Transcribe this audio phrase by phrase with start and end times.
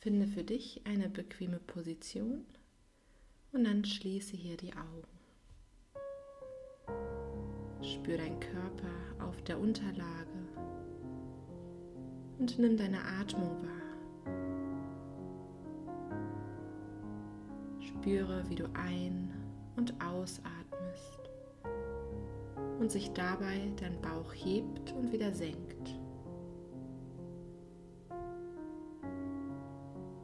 [0.00, 2.46] Finde für dich eine bequeme Position
[3.52, 5.06] und dann schließe hier die Augen.
[7.82, 10.48] Spür deinen Körper auf der Unterlage
[12.38, 14.32] und nimm deine Atmung wahr.
[17.80, 19.34] Spüre, wie du ein-
[19.76, 21.20] und ausatmest
[22.78, 25.99] und sich dabei dein Bauch hebt und wieder senkt.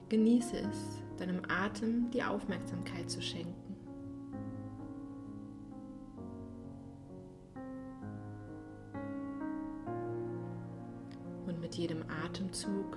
[0.09, 3.75] Genieße es, deinem Atem die Aufmerksamkeit zu schenken.
[11.47, 12.97] Und mit jedem Atemzug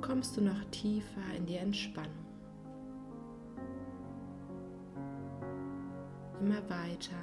[0.00, 2.12] kommst du noch tiefer in die Entspannung.
[6.40, 7.16] Immer weiter,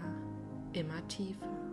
[0.74, 1.65] immer tiefer.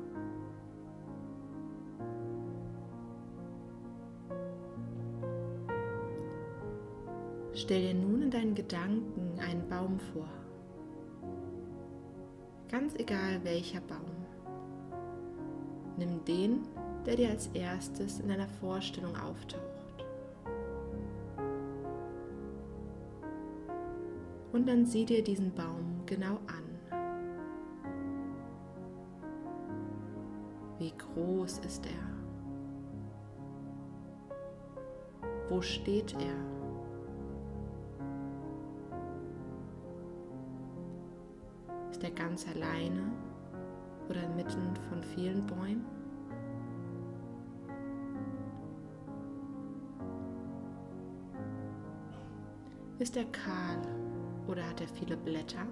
[7.62, 10.26] Stell dir nun in deinen Gedanken einen Baum vor.
[12.68, 14.26] Ganz egal welcher Baum.
[15.96, 16.62] Nimm den,
[17.06, 20.04] der dir als erstes in deiner Vorstellung auftaucht.
[24.52, 26.64] Und dann sieh dir diesen Baum genau an.
[30.80, 31.92] Wie groß ist er?
[35.48, 36.61] Wo steht er?
[42.22, 43.10] Ganz alleine
[44.08, 45.84] oder inmitten von vielen Bäumen?
[53.00, 53.82] Ist er kahl
[54.46, 55.66] oder hat er viele Blätter?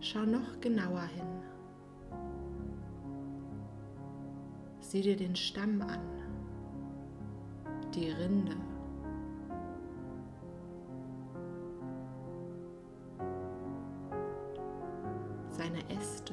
[0.00, 1.27] Schau noch genauer hin.
[4.88, 6.00] Sieh dir den Stamm an,
[7.94, 8.56] die Rinde.
[15.50, 16.32] Seine Äste.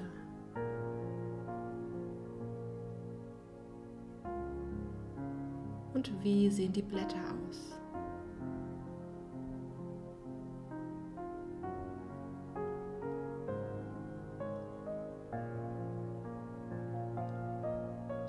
[5.93, 7.17] Und wie sehen die Blätter
[7.49, 7.77] aus?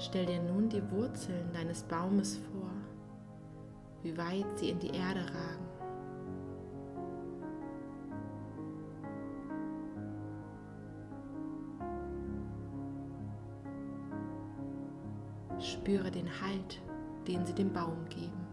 [0.06, 2.70] Stell dir nun die Wurzeln deines Baumes vor,
[4.04, 5.66] wie weit sie in die Erde ragen.
[15.58, 16.80] Spüre den Halt,
[17.26, 18.46] den sie dem Baum geben.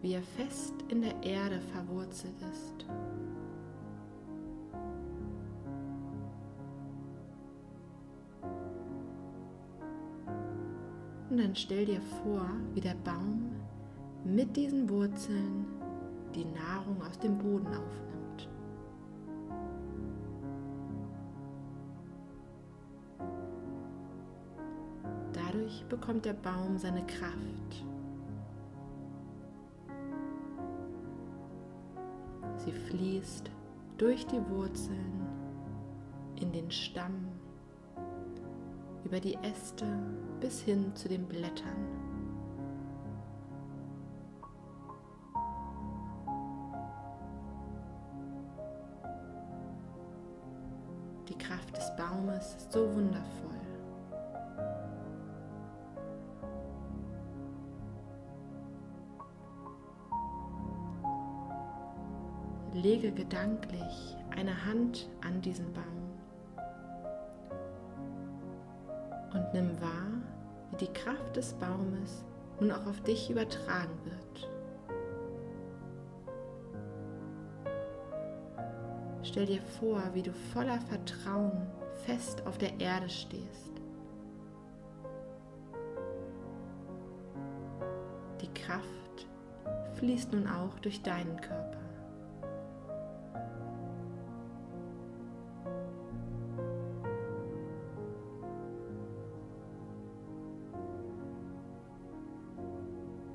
[0.00, 2.86] Wie er fest in der Erde verwurzelt ist.
[11.32, 13.52] Und dann stell dir vor, wie der Baum
[14.22, 15.64] mit diesen Wurzeln
[16.34, 18.50] die Nahrung aus dem Boden aufnimmt.
[25.32, 27.86] Dadurch bekommt der Baum seine Kraft.
[32.58, 33.50] Sie fließt
[33.96, 35.26] durch die Wurzeln
[36.38, 37.28] in den Stamm,
[39.04, 39.86] über die Äste
[40.40, 41.86] bis hin zu den Blättern.
[51.28, 53.50] Die Kraft des Baumes ist so wundervoll.
[62.74, 66.01] Lege gedanklich eine Hand an diesen Baum
[69.34, 70.12] und nimm wahr,
[70.70, 72.24] wie die Kraft des Baumes
[72.60, 74.50] nun auch auf dich übertragen wird.
[79.22, 81.66] Stell dir vor, wie du voller Vertrauen
[82.04, 83.72] fest auf der Erde stehst.
[88.40, 89.26] Die Kraft
[89.94, 91.78] fließt nun auch durch deinen Körper.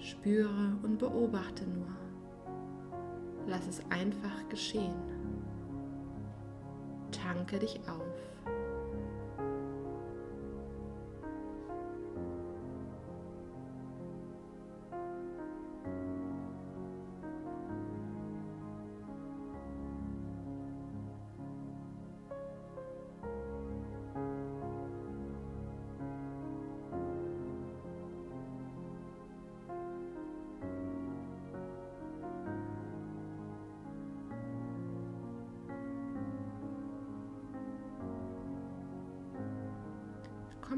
[0.08, 1.90] Spüre und beobachte nur.
[3.46, 4.96] Lass es einfach geschehen.
[7.12, 8.37] Tanke dich auf.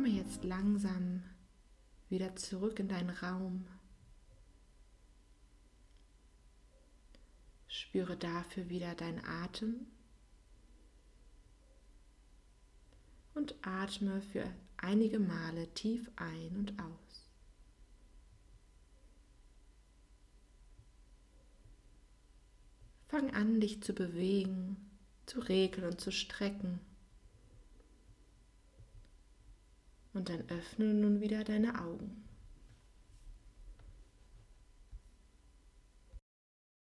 [0.09, 1.23] Komme jetzt langsam
[2.09, 3.67] wieder zurück in deinen Raum.
[7.67, 9.85] Spüre dafür wieder deinen Atem
[13.35, 17.29] und atme für einige Male tief ein und aus.
[23.07, 24.75] Fang an, dich zu bewegen,
[25.27, 26.79] zu regeln und zu strecken.
[30.19, 32.28] Und dann öffne nun wieder deine Augen.